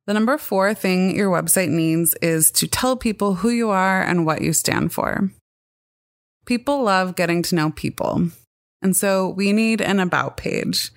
The 0.07 0.13
number 0.13 0.37
four 0.37 0.73
thing 0.73 1.15
your 1.15 1.31
website 1.31 1.69
needs 1.69 2.13
is 2.15 2.51
to 2.51 2.67
tell 2.67 2.97
people 2.97 3.35
who 3.35 3.49
you 3.49 3.69
are 3.69 4.01
and 4.01 4.25
what 4.25 4.41
you 4.41 4.51
stand 4.51 4.91
for. 4.91 5.31
People 6.45 6.83
love 6.83 7.15
getting 7.15 7.41
to 7.43 7.55
know 7.55 7.71
people. 7.71 8.27
And 8.81 8.97
so 8.97 9.29
we 9.29 9.53
need 9.53 9.79
an 9.79 10.01
about 10.01 10.35
page. 10.35 10.91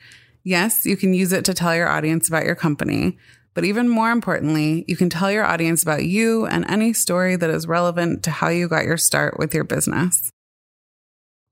Yes, 0.47 0.87
you 0.87 0.97
can 0.97 1.13
use 1.13 1.33
it 1.33 1.45
to 1.47 1.55
tell 1.55 1.75
your 1.75 1.89
audience 1.89 2.29
about 2.29 2.45
your 2.45 2.55
company, 2.55 3.19
but 3.53 3.65
even 3.65 3.89
more 3.89 4.13
importantly, 4.13 4.85
you 4.87 4.95
can 4.95 5.11
tell 5.11 5.29
your 5.29 5.45
audience 5.45 5.83
about 5.83 6.05
you 6.05 6.47
and 6.47 6.65
any 6.71 6.93
story 6.93 7.35
that 7.35 7.51
is 7.51 7.67
relevant 7.67 8.23
to 8.23 8.31
how 8.31 8.49
you 8.49 8.69
got 8.69 8.85
your 8.85 8.97
start 8.97 9.41
with 9.41 9.53
your 9.53 9.65
business. 9.65 10.31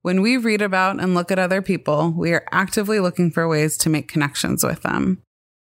When 0.02 0.22
we 0.22 0.36
read 0.36 0.62
about 0.62 1.00
and 1.00 1.12
look 1.12 1.32
at 1.32 1.40
other 1.40 1.60
people, 1.60 2.14
we 2.16 2.32
are 2.32 2.46
actively 2.52 3.00
looking 3.00 3.32
for 3.32 3.48
ways 3.48 3.76
to 3.78 3.90
make 3.90 4.06
connections 4.06 4.62
with 4.62 4.82
them. 4.82 5.20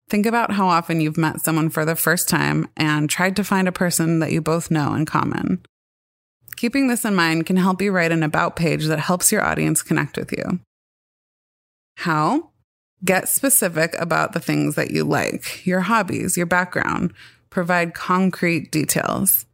Think 0.08 0.25
about 0.25 0.52
how 0.52 0.68
often 0.68 1.00
you've 1.00 1.18
met 1.18 1.40
someone 1.40 1.70
for 1.70 1.84
the 1.84 1.96
first 1.96 2.28
time 2.28 2.68
and 2.76 3.10
tried 3.10 3.34
to 3.34 3.42
find 3.42 3.66
a 3.66 3.72
person 3.72 4.20
that 4.20 4.30
you 4.30 4.40
both 4.40 4.70
know 4.70 4.94
in 4.94 5.06
common. 5.06 5.64
Keeping 6.54 6.87
this 6.87 7.04
in 7.04 7.16
mind 7.16 7.46
can 7.46 7.56
help 7.56 7.82
you 7.82 7.90
write 7.90 8.12
an 8.12 8.22
about 8.22 8.54
page 8.54 8.87
that 8.87 9.00
helps 9.00 9.32
your 9.32 9.42
audience 9.42 9.82
connect 9.82 10.16
with 10.16 10.30
you. 10.30 10.60
How? 11.96 12.50
Get 13.05 13.28
specific 13.28 13.95
about 13.99 14.33
the 14.33 14.40
things 14.40 14.75
that 14.75 14.90
you 14.90 15.05
like, 15.05 15.64
your 15.67 15.81
hobbies, 15.81 16.37
your 16.37 16.47
background. 16.47 17.12
Provide 17.50 17.95
concrete 17.95 18.71
details. 18.71 19.47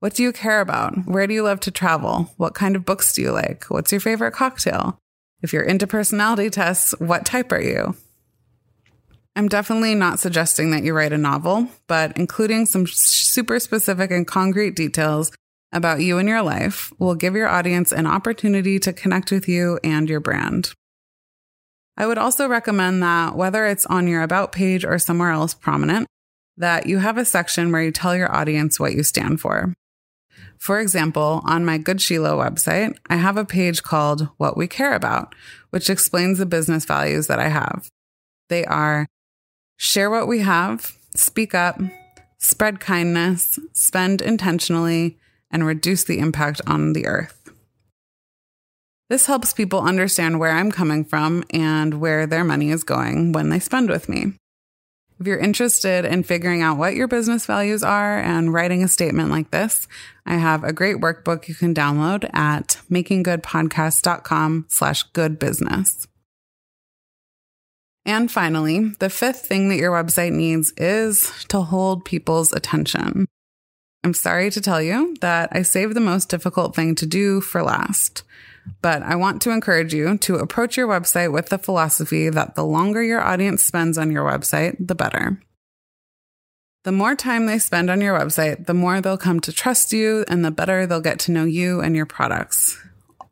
What 0.00 0.14
do 0.14 0.22
you 0.22 0.32
care 0.32 0.60
about? 0.60 1.06
Where 1.06 1.26
do 1.26 1.34
you 1.34 1.42
love 1.42 1.60
to 1.60 1.70
travel? 1.70 2.32
What 2.36 2.54
kind 2.54 2.74
of 2.74 2.84
books 2.84 3.12
do 3.12 3.22
you 3.22 3.32
like? 3.32 3.64
What's 3.64 3.92
your 3.92 4.00
favorite 4.00 4.32
cocktail? 4.32 4.98
If 5.42 5.52
you're 5.52 5.62
into 5.62 5.86
personality 5.86 6.50
tests, 6.50 6.94
what 6.98 7.24
type 7.24 7.52
are 7.52 7.60
you? 7.60 7.94
I'm 9.36 9.48
definitely 9.48 9.94
not 9.94 10.18
suggesting 10.18 10.72
that 10.72 10.82
you 10.82 10.92
write 10.92 11.12
a 11.12 11.18
novel, 11.18 11.68
but 11.86 12.16
including 12.16 12.66
some 12.66 12.86
super 12.86 13.60
specific 13.60 14.10
and 14.10 14.26
concrete 14.26 14.74
details 14.74 15.30
about 15.72 16.00
you 16.00 16.18
and 16.18 16.28
your 16.28 16.42
life 16.42 16.92
will 16.98 17.14
give 17.14 17.36
your 17.36 17.48
audience 17.48 17.92
an 17.92 18.06
opportunity 18.06 18.78
to 18.80 18.92
connect 18.92 19.30
with 19.30 19.48
you 19.48 19.78
and 19.84 20.08
your 20.08 20.20
brand. 20.20 20.72
I 22.00 22.06
would 22.06 22.16
also 22.16 22.48
recommend 22.48 23.02
that 23.02 23.36
whether 23.36 23.66
it's 23.66 23.84
on 23.84 24.08
your 24.08 24.22
About 24.22 24.52
page 24.52 24.86
or 24.86 24.98
somewhere 24.98 25.32
else 25.32 25.52
prominent, 25.52 26.06
that 26.56 26.86
you 26.86 26.96
have 26.96 27.18
a 27.18 27.26
section 27.26 27.70
where 27.70 27.82
you 27.82 27.90
tell 27.90 28.16
your 28.16 28.34
audience 28.34 28.80
what 28.80 28.94
you 28.94 29.02
stand 29.02 29.38
for. 29.42 29.74
For 30.56 30.80
example, 30.80 31.42
on 31.44 31.66
my 31.66 31.76
Good 31.76 32.00
Sheila 32.00 32.30
website, 32.30 32.96
I 33.10 33.16
have 33.16 33.36
a 33.36 33.44
page 33.44 33.82
called 33.82 34.30
What 34.38 34.56
We 34.56 34.66
Care 34.66 34.94
About, 34.94 35.34
which 35.68 35.90
explains 35.90 36.38
the 36.38 36.46
business 36.46 36.86
values 36.86 37.26
that 37.26 37.38
I 37.38 37.48
have. 37.48 37.90
They 38.48 38.64
are 38.64 39.06
share 39.76 40.08
what 40.08 40.26
we 40.26 40.38
have, 40.38 40.96
speak 41.14 41.54
up, 41.54 41.78
spread 42.38 42.80
kindness, 42.80 43.58
spend 43.74 44.22
intentionally, 44.22 45.18
and 45.50 45.66
reduce 45.66 46.04
the 46.04 46.18
impact 46.18 46.62
on 46.66 46.94
the 46.94 47.04
earth. 47.04 47.39
This 49.10 49.26
helps 49.26 49.52
people 49.52 49.80
understand 49.80 50.38
where 50.38 50.52
I'm 50.52 50.70
coming 50.70 51.04
from 51.04 51.42
and 51.50 52.00
where 52.00 52.28
their 52.28 52.44
money 52.44 52.70
is 52.70 52.84
going 52.84 53.32
when 53.32 53.50
they 53.50 53.58
spend 53.58 53.90
with 53.90 54.08
me. 54.08 54.34
If 55.18 55.26
you're 55.26 55.36
interested 55.36 56.04
in 56.04 56.22
figuring 56.22 56.62
out 56.62 56.78
what 56.78 56.94
your 56.94 57.08
business 57.08 57.44
values 57.44 57.82
are 57.82 58.20
and 58.20 58.54
writing 58.54 58.84
a 58.84 58.88
statement 58.88 59.30
like 59.30 59.50
this, 59.50 59.88
I 60.24 60.34
have 60.36 60.62
a 60.62 60.72
great 60.72 60.98
workbook 60.98 61.48
you 61.48 61.56
can 61.56 61.74
download 61.74 62.32
at 62.32 62.78
makinggoodpodcast.com 62.88 64.66
slash 64.68 65.02
good 65.12 65.40
business. 65.40 66.06
And 68.06 68.30
finally, 68.30 68.90
the 69.00 69.10
fifth 69.10 69.44
thing 69.44 69.70
that 69.70 69.76
your 69.76 69.92
website 69.92 70.32
needs 70.32 70.72
is 70.76 71.44
to 71.48 71.62
hold 71.62 72.04
people's 72.04 72.52
attention. 72.52 73.26
I'm 74.04 74.14
sorry 74.14 74.50
to 74.52 74.60
tell 74.60 74.80
you 74.80 75.16
that 75.20 75.48
I 75.50 75.62
saved 75.62 75.94
the 75.94 76.00
most 76.00 76.28
difficult 76.28 76.76
thing 76.76 76.94
to 76.94 77.06
do 77.06 77.40
for 77.40 77.64
last. 77.64 78.22
But 78.82 79.02
I 79.02 79.16
want 79.16 79.42
to 79.42 79.50
encourage 79.50 79.92
you 79.92 80.18
to 80.18 80.36
approach 80.36 80.76
your 80.76 80.88
website 80.88 81.32
with 81.32 81.48
the 81.48 81.58
philosophy 81.58 82.28
that 82.28 82.54
the 82.54 82.64
longer 82.64 83.02
your 83.02 83.20
audience 83.20 83.64
spends 83.64 83.98
on 83.98 84.10
your 84.10 84.24
website, 84.24 84.76
the 84.78 84.94
better. 84.94 85.40
The 86.82 86.92
more 86.92 87.14
time 87.14 87.44
they 87.44 87.58
spend 87.58 87.90
on 87.90 88.00
your 88.00 88.18
website, 88.18 88.66
the 88.66 88.74
more 88.74 89.00
they'll 89.00 89.18
come 89.18 89.40
to 89.40 89.52
trust 89.52 89.92
you 89.92 90.24
and 90.28 90.44
the 90.44 90.50
better 90.50 90.86
they'll 90.86 91.00
get 91.00 91.18
to 91.20 91.32
know 91.32 91.44
you 91.44 91.80
and 91.80 91.94
your 91.94 92.06
products. 92.06 92.78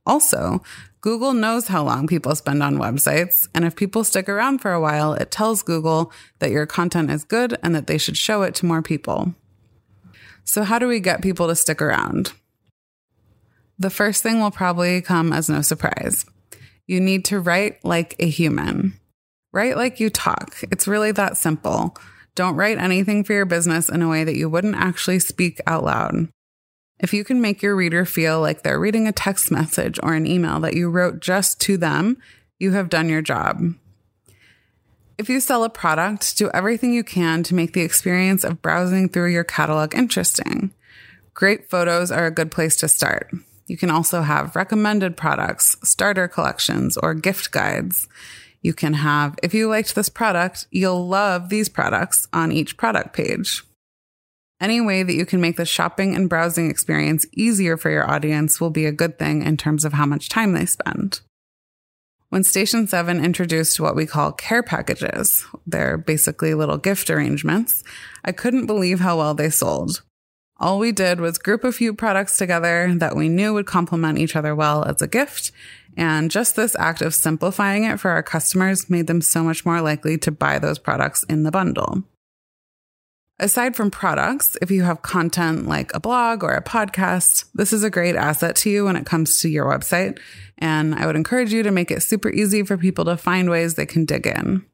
Also, 0.04 0.62
Google 1.00 1.32
knows 1.32 1.68
how 1.68 1.85
long 1.85 2.06
people 2.06 2.35
spend 2.35 2.62
on 2.62 2.76
websites, 2.76 3.49
and 3.54 3.64
if 3.64 3.76
people 3.76 4.04
stick 4.04 4.28
around 4.28 4.58
for 4.58 4.73
a 4.73 4.80
while, 4.80 5.14
it 5.14 5.30
tells 5.30 5.62
Google 5.62 6.12
that 6.40 6.50
your 6.50 6.66
content 6.66 7.11
is 7.11 7.25
good 7.25 7.56
and 7.62 7.75
that 7.75 7.87
they 7.87 7.99
should 7.99 8.16
show 8.16 8.42
it 8.42 8.54
to 8.56 8.66
more 8.66 8.82
people. 8.82 9.35
So, 10.44 10.64
how 10.64 10.78
do 10.78 10.88
we 10.88 10.99
get 10.99 11.23
people 11.23 11.47
to 11.47 11.54
stick 11.54 11.80
around? 11.80 12.32
The 13.78 13.90
first 13.90 14.23
thing 14.23 14.40
will 14.40 14.50
probably 14.50 15.00
come 15.00 15.32
as 15.32 15.49
no 15.49 15.62
surprise. 15.62 16.26
You 16.87 17.00
need 17.00 17.25
to 17.26 17.38
write 17.38 17.85
like 17.85 18.16
a 18.18 18.28
human. 18.28 18.99
Write 19.52 19.76
like 19.76 20.00
you 20.00 20.11
talk. 20.11 20.56
It's 20.73 20.88
really 20.88 21.12
that 21.12 21.37
simple. 21.37 21.97
Don't 22.35 22.56
write 22.56 22.78
anything 22.78 23.25
for 23.25 23.32
your 23.32 23.47
business 23.47 23.88
in 23.88 24.02
a 24.02 24.08
way 24.08 24.25
that 24.25 24.37
you 24.37 24.49
wouldn't 24.49 24.76
actually 24.76 25.18
speak 25.18 25.61
out 25.66 25.85
loud. 25.85 26.28
If 27.00 27.14
you 27.14 27.23
can 27.25 27.40
make 27.40 27.62
your 27.62 27.76
reader 27.76 28.04
feel 28.04 28.40
like 28.40 28.62
they're 28.62 28.80
reading 28.80 29.06
a 29.06 29.12
text 29.12 29.50
message 29.50 30.00
or 30.02 30.14
an 30.14 30.26
email 30.26 30.58
that 30.61 30.75
you 30.75 30.90
wrote 30.90 31.20
just 31.20 31.61
to 31.62 31.76
them, 31.76 32.16
you 32.58 32.73
have 32.73 32.88
done 32.88 33.08
your 33.08 33.23
job. 33.23 33.75
If 35.16 35.28
you 35.28 35.40
sell 35.40 35.64
a 35.64 35.70
product, 35.70 36.37
do 36.37 36.50
everything 36.52 36.92
you 36.92 37.04
can 37.04 37.42
to 37.44 37.54
make 37.54 37.73
the 37.73 37.82
experience 37.82 38.44
of 38.44 38.62
browsing 38.62 39.08
through 39.08 39.32
your 39.32 39.44
catalog 39.44 39.94
interesting. 39.94 40.73
Great 41.35 41.70
photos 41.70 42.11
are 42.11 42.26
a 42.26 42.32
good 42.32 42.50
place 42.50 42.76
to 42.76 42.88
start. 42.88 43.30
You 43.69 43.77
can 43.77 43.91
also 43.91 44.23
have 44.23 44.57
recommended 44.57 45.17
products, 45.17 45.77
starter 45.85 46.27
collections, 46.27 46.97
or 46.97 47.15
gift 47.15 47.53
guides. 47.53 48.09
You 48.63 48.73
can 48.73 48.95
have, 48.95 49.37
if 49.43 49.55
you 49.55 49.69
liked 49.69 49.95
this 49.95 50.09
product, 50.09 50.67
you'll 50.71 51.07
love 51.07 51.51
these 51.51 51.69
products 51.69 52.27
on 52.33 52.51
each 52.51 52.77
product 52.77 53.13
page. 53.13 53.63
Any 54.61 54.81
way 54.81 55.05
that 55.05 55.15
you 55.15 55.25
can 55.25 55.41
make 55.41 55.57
the 55.57 55.65
shopping 55.65 56.17
and 56.17 56.29
browsing 56.29 56.69
experience 56.69 57.27
easier 57.33 57.77
for 57.77 57.91
your 57.91 58.11
audience 58.11 58.61
will 58.61 58.71
be 58.71 58.87
a 58.87 58.93
good 58.93 59.19
thing 59.19 59.43
in 59.43 59.57
terms 59.57 59.85
of 59.85 59.93
how 59.93 60.07
much 60.07 60.29
time 60.29 60.55
they 60.55 60.67
spend. 60.67 61.21
When 62.31 62.45
Station 62.45 62.87
7 62.87 63.25
introduced 63.25 63.79
what 63.81 63.97
we 63.97 64.05
call 64.05 64.33
care 64.33 64.63
packages, 64.63 65.47
they're 65.67 65.97
basically 65.97 66.55
little 66.55 66.77
gift 66.77 67.09
arrangements, 67.09 67.85
I 68.25 68.33
couldn't 68.33 68.67
believe 68.67 69.01
how 69.01 69.19
well 69.19 69.35
they 69.35 69.51
sold. 69.51 70.03
All 70.61 70.81
we 70.81 70.91
did 70.91 71.21
was 71.21 71.38
group 71.38 71.62
a 71.62 71.71
few 71.71 71.95
products 71.95 72.37
together 72.37 72.93
that 72.97 73.15
we 73.15 73.29
knew 73.29 73.55
would 73.55 73.67
complement 73.67 74.19
each 74.19 74.35
other 74.35 74.57
well 74.57 74.85
as 74.85 75.00
a 75.00 75.07
gift. 75.07 75.53
And 75.97 76.31
just 76.31 76.57
this 76.57 76.77
act 76.79 77.00
of 77.00 77.15
simplifying 77.15 77.85
it 77.85 78.00
for 78.00 78.11
our 78.11 78.25
customers 78.25 78.91
made 78.91 79.07
them 79.07 79.21
so 79.21 79.45
much 79.45 79.65
more 79.65 79.81
likely 79.81 80.19
to 80.19 80.33
buy 80.33 80.59
those 80.59 80.79
products 80.79 81.23
in 81.25 81.45
the 81.45 81.53
bundle. 81.53 82.03
Aside 83.41 83.77
from 83.77 83.93
products, 83.93 84.57
if 84.61 84.69
you 84.73 84.83
have 84.83 85.03
content 85.03 85.69
like 85.69 85.95
a 85.95 86.00
blog 86.00 86.43
or 86.43 86.55
a 86.55 86.62
podcast, 86.62 87.45
this 87.55 87.73
is 87.73 87.85
a 87.85 87.91
great 87.91 88.17
asset 88.17 88.57
to 88.57 88.71
you 88.71 88.85
when 88.85 88.97
it 88.97 89.07
comes 89.07 89.41
to 89.43 89.49
your 89.49 89.67
website. 89.67 90.19
And 90.59 90.93
I 90.97 91.07
would 91.07 91.15
encourage 91.15 91.53
you 91.53 91.62
to 91.62 91.71
make 91.71 91.93
it 91.93 92.03
super 92.03 92.31
easy 92.31 92.65
for 92.65 92.77
people 92.77 93.05
to 93.05 93.17
find 93.17 93.49
ways 93.49 93.75
they 93.75 93.87
can 93.87 94.05
dig 94.05 94.27
in. 94.27 94.67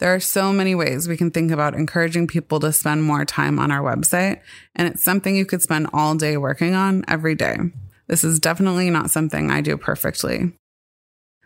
There 0.00 0.14
are 0.14 0.20
so 0.20 0.50
many 0.50 0.74
ways 0.74 1.06
we 1.06 1.18
can 1.18 1.30
think 1.30 1.50
about 1.50 1.74
encouraging 1.74 2.26
people 2.26 2.58
to 2.60 2.72
spend 2.72 3.02
more 3.02 3.26
time 3.26 3.58
on 3.58 3.70
our 3.70 3.82
website, 3.82 4.40
and 4.74 4.88
it's 4.88 5.04
something 5.04 5.36
you 5.36 5.44
could 5.44 5.60
spend 5.60 5.88
all 5.92 6.14
day 6.14 6.38
working 6.38 6.74
on 6.74 7.04
every 7.06 7.34
day. 7.34 7.58
This 8.06 8.24
is 8.24 8.40
definitely 8.40 8.88
not 8.88 9.10
something 9.10 9.50
I 9.50 9.60
do 9.60 9.76
perfectly. 9.76 10.54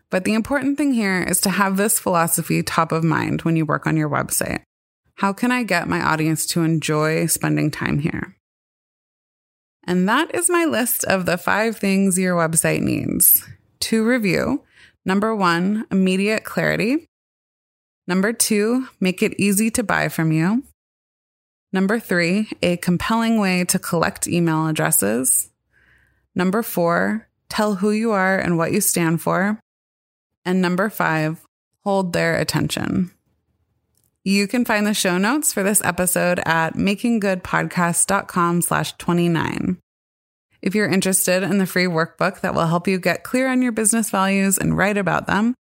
But 0.09 0.25
the 0.25 0.35
important 0.35 0.79
thing 0.79 0.95
here 0.95 1.21
is 1.21 1.41
to 1.41 1.51
have 1.51 1.77
this 1.77 1.99
philosophy 1.99 2.62
top 2.62 2.93
of 2.93 3.03
mind 3.03 3.43
when 3.43 3.57
you 3.57 3.67
work 3.67 3.88
on 3.88 3.97
your 3.97 4.09
website. 4.09 4.62
How 5.17 5.33
can 5.33 5.51
I 5.51 5.64
get 5.64 5.88
my 5.88 6.01
audience 6.01 6.47
to 6.47 6.62
enjoy 6.62 7.27
spending 7.27 7.73
time 7.73 7.99
here? 7.99 8.37
And 9.85 10.09
that 10.09 10.33
is 10.33 10.49
my 10.49 10.64
list 10.64 11.03
of 11.05 11.27
the 11.27 11.37
five 11.37 11.77
things 11.77 12.19
your 12.19 12.37
website 12.37 12.83
needs. 12.83 13.45
To 13.81 14.07
review, 14.07 14.62
number 15.05 15.35
one, 15.35 15.87
immediate 15.90 16.45
clarity. 16.45 17.09
Number 18.07 18.33
two, 18.33 18.88
make 19.01 19.23
it 19.23 19.38
easy 19.38 19.71
to 19.73 19.83
buy 19.83 20.09
from 20.09 20.33
you. 20.33 20.64
Number 21.73 21.99
three, 21.99 22.51
a 22.62 22.77
compelling 22.77 23.40
way 23.40 23.64
to 23.64 23.79
collect 23.79 24.29
email 24.29 24.67
addresses. 24.67 25.51
Number 26.35 26.62
four, 26.62 27.29
tell 27.49 27.77
who 27.77 27.90
you 27.90 28.12
are 28.12 28.38
and 28.38 28.57
what 28.57 28.73
you 28.73 28.81
stand 28.81 29.23
for. 29.23 29.59
And 30.45 30.61
number 30.61 30.90
five, 30.90 31.40
hold 31.83 32.12
their 32.12 32.37
attention. 32.37 33.11
You 34.23 34.47
can 34.47 34.64
find 34.64 34.87
the 34.87 34.95
show 34.95 35.19
notes 35.19 35.53
for 35.53 35.62
this 35.62 35.83
episode 35.85 36.40
at 36.47 36.75
makinggoodpodcast.com 36.75 38.62
slash 38.62 38.93
29. 38.95 39.79
If 40.62 40.75
you're 40.75 40.88
interested 40.88 41.43
in 41.43 41.59
the 41.59 41.67
free 41.67 41.85
workbook 41.85 42.40
that 42.40 42.55
will 42.55 42.67
help 42.67 42.88
you 42.88 42.99
get 42.99 43.23
clear 43.23 43.49
on 43.49 43.61
your 43.61 43.73
business 43.73 44.11
values 44.11 44.57
and 44.57 44.77
write 44.79 44.97
about 44.97 45.27
them, 45.27 45.55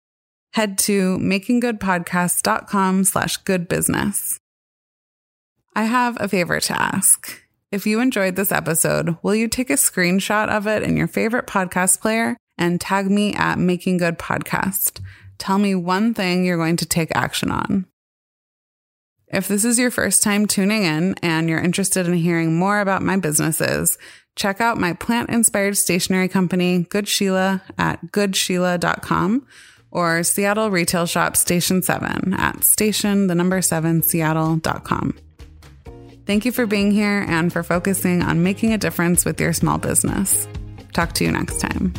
head 0.54 0.78
to 0.80 1.18
makinggoodpodcast.com 1.18 3.04
slash 3.06 3.38
good 3.38 3.68
business. 3.68 4.40
I 5.76 5.84
have 5.84 6.18
a 6.20 6.28
favor 6.28 6.60
to 6.60 6.82
ask. 6.82 7.42
If 7.72 7.88
you 7.88 8.02
enjoyed 8.02 8.36
this 8.36 8.52
episode, 8.52 9.18
will 9.24 9.36
you 9.36 9.48
take 9.48 9.70
a 9.70 9.74
screenshot 9.74 10.50
of 10.50 10.68
it 10.68 10.84
in 10.84 10.98
your 10.98 11.08
favorite 11.08 11.48
podcast 11.48 12.02
player 12.02 12.36
and 12.58 12.82
tag 12.82 13.10
me 13.10 13.34
at 13.34 13.58
Making 13.58 13.98
Good 13.98 14.20
Podcast? 14.20 15.00
Tell 15.38 15.58
me 15.58 15.74
one 15.74 16.14
thing 16.14 16.44
you're 16.44 16.58
going 16.58 16.76
to 16.78 16.86
take 16.86 17.10
action 17.16 17.50
on. 17.50 17.86
If 19.28 19.48
this 19.48 19.64
is 19.64 19.80
your 19.80 19.92
first 19.92 20.22
time 20.22 20.46
tuning 20.46 20.84
in 20.84 21.16
and 21.24 21.48
you're 21.48 21.62
interested 21.62 22.06
in 22.06 22.14
hearing 22.14 22.58
more 22.58 22.82
about 22.82 23.02
my 23.02 23.16
businesses, 23.16 23.98
check 24.36 24.60
out 24.60 24.78
my 24.78 24.92
plant 24.92 25.30
inspired 25.30 25.78
stationery 25.78 26.28
company, 26.28 26.86
Good 26.90 27.08
Sheila, 27.08 27.64
at 27.78 28.08
goodsheila.com 28.08 29.48
or 29.92 30.24
Seattle 30.24 30.72
retail 30.72 31.06
shop 31.06 31.36
Station 31.36 31.82
7 31.82 32.34
at 32.34 32.64
station, 32.64 33.28
the 33.28 33.36
number 33.36 33.62
7, 33.62 34.02
seattle.com. 34.02 35.18
Thank 36.26 36.46
you 36.46 36.52
for 36.52 36.66
being 36.66 36.92
here 36.92 37.26
and 37.28 37.52
for 37.52 37.62
focusing 37.62 38.22
on 38.22 38.44
making 38.44 38.74
a 38.74 38.78
difference 38.78 39.26
with 39.26 39.40
your 39.42 39.54
small 39.54 39.78
business. 39.78 40.48
Talk 40.94 41.14
to 41.14 41.26
you 41.26 41.32
next 41.32 41.60
time. 41.60 41.94